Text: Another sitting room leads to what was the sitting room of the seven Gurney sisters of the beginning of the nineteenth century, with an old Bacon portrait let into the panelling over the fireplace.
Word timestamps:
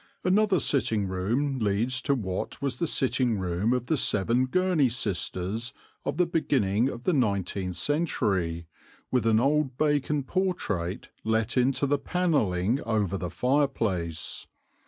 Another 0.23 0.59
sitting 0.59 1.05
room 1.07 1.59
leads 1.59 2.01
to 2.01 2.15
what 2.15 2.59
was 2.59 2.77
the 2.79 2.87
sitting 2.87 3.37
room 3.37 3.71
of 3.71 3.85
the 3.85 3.97
seven 3.97 4.47
Gurney 4.47 4.89
sisters 4.89 5.73
of 6.05 6.17
the 6.17 6.25
beginning 6.25 6.89
of 6.89 7.03
the 7.03 7.13
nineteenth 7.13 7.75
century, 7.75 8.65
with 9.11 9.27
an 9.27 9.39
old 9.39 9.77
Bacon 9.77 10.23
portrait 10.23 11.11
let 11.23 11.55
into 11.55 11.85
the 11.85 11.99
panelling 11.99 12.81
over 12.83 13.15
the 13.15 13.29
fireplace. 13.29 14.47